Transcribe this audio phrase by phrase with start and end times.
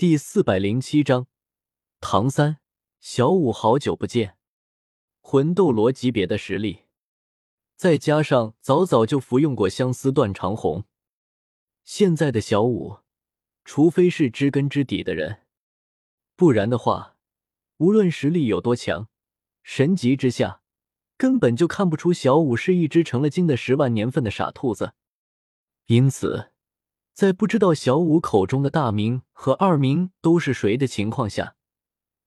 [0.00, 1.26] 第四百零七章，
[2.00, 2.56] 唐三、
[3.00, 4.38] 小五好久不见。
[5.20, 6.84] 魂斗罗级别的实力，
[7.76, 10.86] 再加上早早就服用过相思断肠红，
[11.84, 13.00] 现在的小五，
[13.66, 15.42] 除非是知根知底的人，
[16.34, 17.18] 不然的话，
[17.76, 19.10] 无论实力有多强，
[19.62, 20.62] 神级之下，
[21.18, 24.94] 根本就看不出小五是一只成了精的十万年份的傻兔子。
[25.88, 26.52] 因此。
[27.20, 31.54] 在不知道小五口中的大名和二名都是谁的情况下，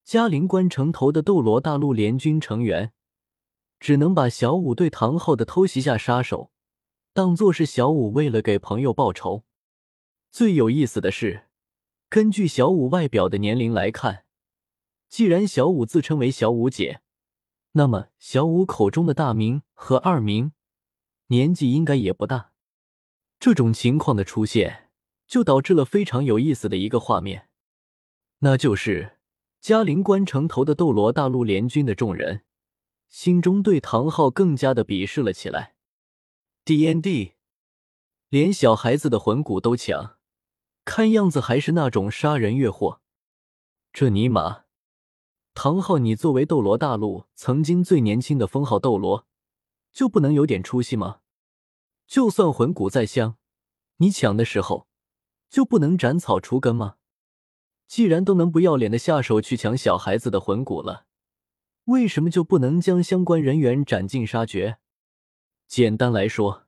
[0.03, 2.93] 嘉陵关城头的斗罗大陆联军成员
[3.79, 6.51] 只能把小五对唐昊的偷袭下杀手
[7.11, 9.45] 当做是小五为了给朋友报仇。
[10.29, 11.47] 最有意思的是，
[12.07, 14.25] 根据小五外表的年龄来看，
[15.09, 17.01] 既然小五自称为小五姐，
[17.71, 20.51] 那么小五口中的大名和二名
[21.29, 22.51] 年纪应该也不大。
[23.39, 24.81] 这种情况的出现。
[25.33, 27.49] 就导致了非常有意思的一个画面，
[28.41, 29.17] 那就是
[29.59, 32.43] 嘉陵关城头的斗罗大陆联军的众人
[33.09, 35.73] 心中对唐昊更加的鄙视了起来。
[36.63, 37.33] D N D，
[38.29, 40.17] 连小孩子的魂骨都抢，
[40.85, 43.01] 看样子还是那种杀人越货。
[43.91, 44.65] 这尼玛，
[45.55, 49.25] 唐昊，你作为斗罗大陆曾经最年轻的封号斗罗，
[49.91, 51.21] 就不能有点出息吗？
[52.05, 53.37] 就算魂骨再香，
[53.97, 54.87] 你抢的时候。
[55.53, 56.95] 就不能斩草除根吗？
[57.85, 61.05] 既然都能不要脸的下手去抢小孩子的魂骨了，
[61.83, 64.79] 为什么就不能将相关人员斩尽杀绝？
[65.67, 66.63] 简单来说，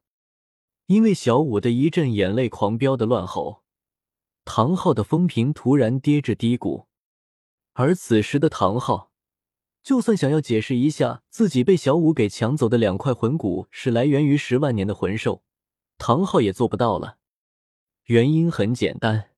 [0.86, 3.64] 因为小五的一阵眼泪狂飙的乱吼，
[4.44, 6.86] 唐昊的风评突然跌至低谷。
[7.74, 9.10] 而此时的唐昊，
[9.82, 15.42] 就算想要解释一下自己被小五给抢走的两块魂骨是来源于十万年的魂兽，
[15.98, 17.18] 唐昊也做不到了。
[18.06, 19.32] 原因很简单，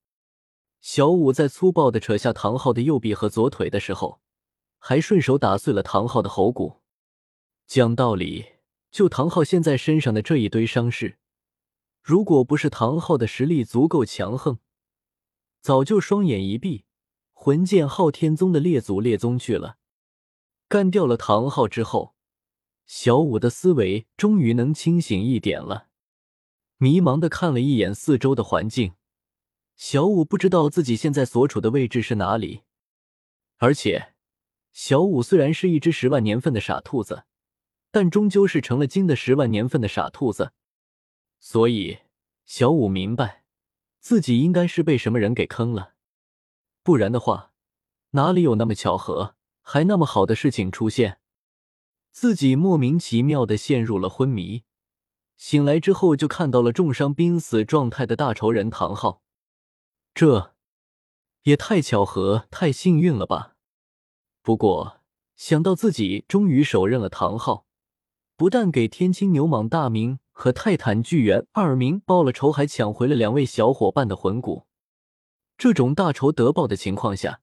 [0.81, 4.19] 小五在粗暴的扯下唐昊的右臂和左腿的时候，
[4.77, 6.81] 还顺手打碎了唐昊的喉骨。
[7.65, 8.45] 讲道理，
[8.91, 11.17] 就唐昊现在身上的这一堆伤势，
[12.03, 14.59] 如果不是唐昊的实力足够强横，
[15.61, 16.83] 早就双眼一闭，
[17.31, 19.77] 魂剑昊天宗的列祖列宗去了。
[20.67, 22.16] 干掉了唐昊之后，
[22.85, 25.87] 小五的思维终于能清醒一点了。
[26.79, 28.93] 迷茫的看了一眼四周的环境，
[29.75, 32.61] 小五不知道自己现在所处的位置是哪里。
[33.57, 34.13] 而且，
[34.71, 37.23] 小五虽然是一只十万年份的傻兔子，
[37.89, 40.51] 但终究是成了精的十万年份的傻兔子。
[41.39, 41.97] 所以，
[42.45, 43.44] 小五明白
[43.99, 45.95] 自己应该是被什么人给坑了，
[46.83, 47.53] 不然的话，
[48.11, 51.19] 哪里有那么巧合，还那么好的事情出现？
[52.11, 54.63] 自己莫名其妙的陷入了昏迷。
[55.38, 59.22] 醒来之后，就看到了重伤濒死状态的大仇人唐昊，
[60.16, 60.56] 这
[61.44, 63.56] 也太巧合、太幸运了吧！
[64.42, 65.02] 不过
[65.36, 67.68] 想到自己终于手刃了唐昊，
[68.36, 74.66] 不但给天青牛蟒大名和泰坦巨猿二名报了仇，还抢回了两位小伙伴的魂骨，
[75.56, 77.42] 这种大仇得报的情况下，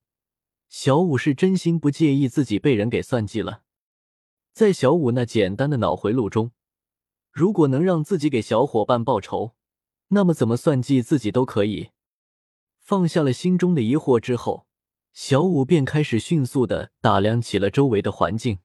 [0.68, 3.62] 小五是真心不介意自己被人给算计了。
[4.52, 6.50] 在小五那简单的脑回路中。
[7.34, 9.56] 如果能让自己给小伙伴报仇，
[10.08, 11.90] 那么怎么算计自己都可以。
[12.78, 14.68] 放下了心中的疑惑之后，
[15.12, 18.60] 小五便开始迅速的打量起了周围的环境。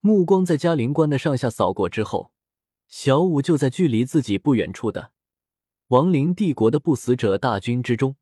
[0.00, 2.32] 目光在嘉陵关的上下扫过之后，
[2.86, 5.12] 小五就在距离自己不远处的
[5.88, 8.16] 亡灵帝国的不死者大军之中，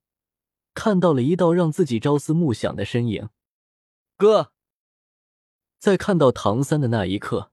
[0.72, 3.28] 看到了一道让自己朝思暮想的身影。
[4.16, 4.52] 哥，
[5.80, 7.50] 在看到唐三的那一刻。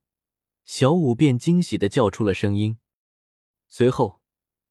[0.66, 2.76] 小五便惊喜的叫出了声音，
[3.68, 4.20] 随后，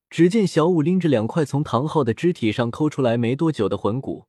[0.09, 4.27] 只见小五拎着两块从唐昊的肢体上抠出来没多久的魂骨，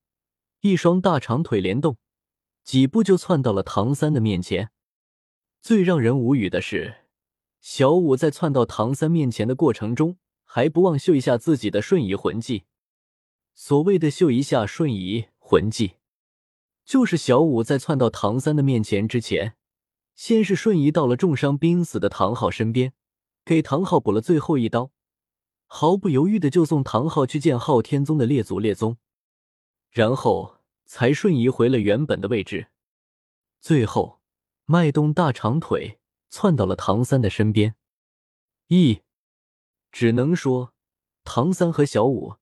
[0.61, 1.97] 一双大长腿连动，
[2.63, 4.71] 几步就窜到了唐三的面前。
[5.61, 6.99] 最让人无语的是，
[7.61, 12.63] 小五在窜到唐三面前的过程中，还不忘秀一下自己的瞬移魂技。
[13.57, 15.95] 所谓的秀一下瞬移魂技，
[16.85, 19.56] 就是小五在窜到唐三的面前之前。
[20.17, 22.95] 先是瞬移到了重伤濒死的唐昊身边，
[23.45, 24.91] 给唐昊补了最后一刀，
[25.67, 28.97] 毫不犹豫的就送唐昊去见昊天宗的列祖列宗，
[29.91, 32.69] 然后才瞬移回了原本的位置，
[33.61, 34.21] 最后
[34.65, 35.99] 迈动大长腿
[36.31, 37.77] 窜到了唐三的身边。
[38.69, 39.03] 咦，
[39.93, 40.73] 只能说
[41.25, 42.37] 唐三和小五，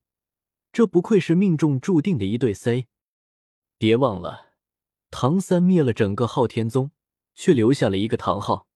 [0.72, 2.86] 这不愧是命中注定的一对 C。
[3.76, 4.52] 别忘了，
[5.10, 6.92] 唐三灭了整个昊天宗。
[7.34, 8.66] 却留下了一个唐昊，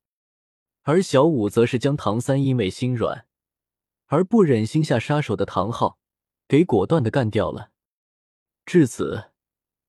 [0.82, 3.26] 而小五则是将唐三因为心软
[4.06, 5.98] 而不忍心下杀手的唐昊
[6.46, 7.70] 给果断的干掉了。
[8.64, 9.30] 至此，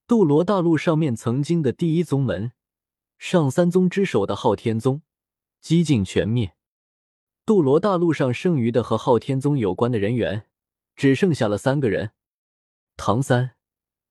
[0.07, 2.53] 斗罗大陆上面曾经的第一宗门——
[3.17, 5.01] 上三宗之首的昊天宗，
[5.59, 6.55] 几近全灭。
[7.45, 10.47] 斗罗大陆上剩余的和昊天宗有关的人员，
[10.95, 12.11] 只剩下了三个人：
[12.95, 13.55] 唐三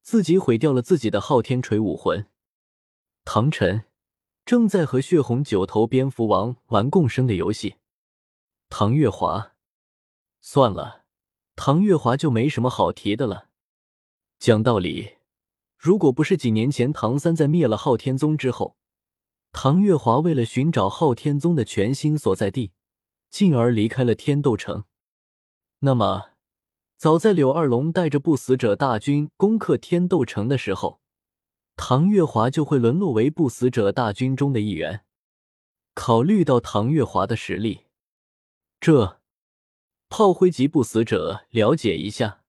[0.03, 2.27] 自己毁掉了自己的昊天锤武魂，
[3.25, 3.85] 唐晨
[4.49, 7.75] 正在和血红九头蝙蝠王玩共生的游戏，
[8.71, 9.53] 唐月华。
[10.41, 11.05] 算了，
[11.55, 13.51] 唐月华就没什么好提的了。
[14.39, 15.17] 讲道理，
[15.77, 18.79] 如果不是几年前唐三在灭了昊天宗之后，
[19.53, 22.73] 唐月华为了寻找昊天宗的全新所在地，
[23.29, 24.85] 进而离开了天斗城，
[25.81, 26.31] 那么
[26.97, 31.03] 早在柳二龙带着不死者大军攻克天斗城的时候，
[31.81, 35.05] 唐月华就会沦落为不死者大军中的一员。
[35.95, 37.87] 考虑到唐月华的实力，
[38.81, 39.21] 这
[40.09, 42.43] 炮灰级不死者了解一下，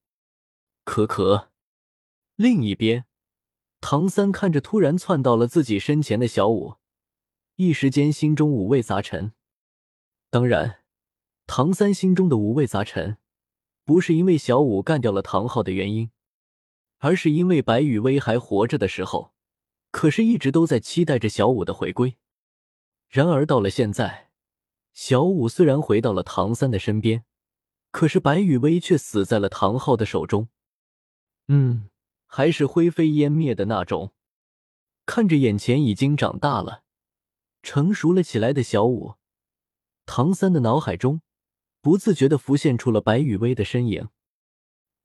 [0.83, 1.51] 可可。
[2.35, 3.05] 另一边，
[3.79, 6.77] 唐三看着突然窜到了自己身前的小舞，
[7.55, 9.33] 一时间心中五味杂陈。
[10.31, 10.79] 当然，
[11.45, 13.17] 唐三心中的五味杂陈，
[13.85, 16.09] 不是因为小舞干掉了唐昊的原因，
[16.99, 19.33] 而是因为白羽薇还活着的时候，
[19.91, 22.15] 可是一直都在期待着小五的回归。
[23.09, 24.29] 然而到了现在，
[24.93, 27.25] 小五虽然回到了唐三的身边，
[27.91, 30.47] 可是白羽薇却死在了唐昊的手中。
[31.47, 31.89] 嗯。
[32.31, 34.13] 还是灰飞烟灭的那种。
[35.07, 36.83] 看着眼前已经长大了、
[37.63, 39.15] 成熟了起来的小五，
[40.05, 41.23] 唐三的脑海中
[41.81, 44.09] 不自觉的浮现出了白雨薇的身影。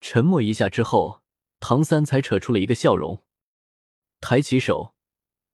[0.03, 1.23] 沉默一下之后，
[1.61, 3.25] 唐三才扯出了一个笑容，
[4.21, 4.95] 抬起手，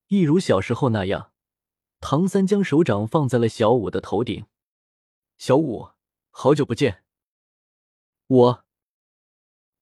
[0.08, 1.32] 一如小时候那样，
[2.00, 4.46] 唐三将手掌放在了小五的头顶。
[5.38, 5.90] 小五，
[6.30, 7.04] 好久不见，
[8.26, 8.64] 我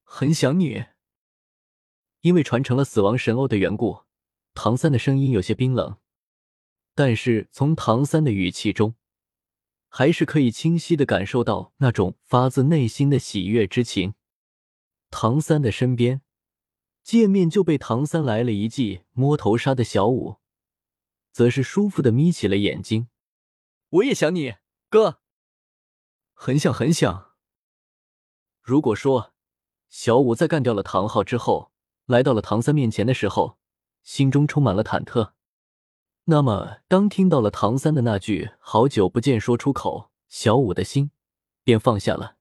[0.05, 0.87] 很想你。
[2.21, 4.03] 因为传承了死亡神欧的缘故，
[4.53, 5.99] 唐三的声音有些冰冷，
[6.95, 8.97] 但是从唐三的语气中，
[9.89, 14.15] 还是可以清晰的感受到那种发自内心的喜悦之情。
[15.11, 16.23] 唐三的身边，
[17.03, 20.37] 见面就被唐三来了一记摸头杀的小五，
[21.33, 23.09] 则是舒服的眯起了眼睛。
[23.91, 24.55] 我也想你，
[24.91, 25.21] 哥，
[26.35, 27.33] 很想很想。
[28.61, 29.33] 如果说
[29.89, 31.73] 小五在干掉了唐昊之后，
[32.05, 33.59] 来到了唐三面前的时候，
[34.03, 35.33] 心中充满了忐忑。
[36.25, 41.11] 那么，当听到了唐三的那句“好久不见”说出口，小五的心
[41.65, 42.38] 便放下了。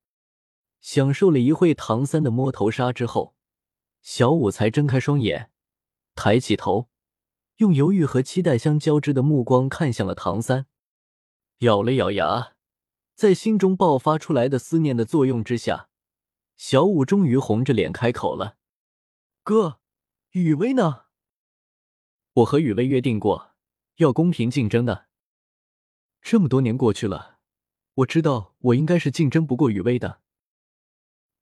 [0.82, 3.36] 享受了一会唐三的摸头杀之后，
[4.02, 5.52] 小五才睁开双眼，
[6.16, 6.90] 抬起头，
[7.58, 10.68] 用犹豫和期待相交织的目光看向了唐三，
[11.60, 12.54] 咬了咬牙，
[13.16, 15.90] 在心中爆发出来的思念的作用之下，
[16.56, 18.58] 小五终于红着脸开口了。
[19.44, 19.80] 哥，
[20.32, 21.06] 雨薇呢？
[22.34, 23.56] 我和雨薇约定过，
[23.96, 25.08] 要公平竞争的。
[26.22, 27.40] 这么多年过去了，
[27.96, 30.22] 我知道我应该是竞争不过雨薇的。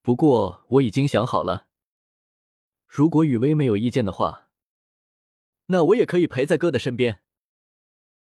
[0.05, 1.65] 不过我已经想好了，
[2.85, 4.49] 如果雨薇没有意见的话，
[5.65, 7.23] 那我也可以陪在哥的身边。